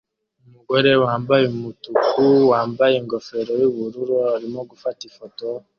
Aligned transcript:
Umugore 0.45 0.91
wambaye 1.03 1.45
umutuku 1.55 2.23
wambaye 2.51 2.95
ingofero 3.01 3.51
yubururu 3.61 4.13
arimo 4.35 4.59
gufata 4.69 5.01
ifoto 5.11 5.47
hanze 5.53 5.69